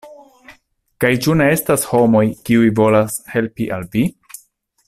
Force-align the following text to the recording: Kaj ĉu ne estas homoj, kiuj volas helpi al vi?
Kaj 1.03 1.11
ĉu 1.25 1.35
ne 1.41 1.47
estas 1.57 1.85
homoj, 1.91 2.23
kiuj 2.49 2.73
volas 2.83 3.23
helpi 3.35 3.73
al 3.77 3.91
vi? 3.97 4.09